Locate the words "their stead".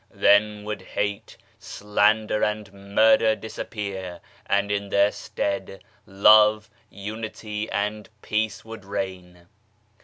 4.89-5.83